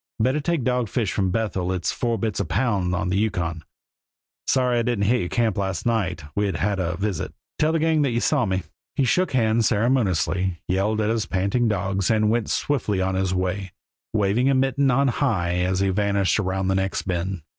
[0.19, 3.63] Better take dogfish from Bethel it's four bits a pound on the Yukon.
[4.47, 7.35] Sorry I didn't hit your camp last night; we'd 'a' had a visit.
[7.59, 8.63] Tell the gang that you saw me."
[8.95, 13.73] He shook hands ceremoniously, yelled at his panting dogs, and went swiftly on his way,
[14.11, 17.43] waving a mitten on high as he vanished around the next bend.